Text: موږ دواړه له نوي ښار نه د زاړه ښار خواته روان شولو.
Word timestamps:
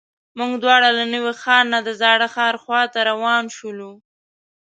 موږ 0.37 0.51
دواړه 0.63 0.89
له 0.97 1.05
نوي 1.13 1.33
ښار 1.41 1.63
نه 1.73 1.79
د 1.87 1.89
زاړه 2.01 2.27
ښار 2.35 2.55
خواته 2.63 2.99
روان 3.09 3.43
شولو. 3.57 3.91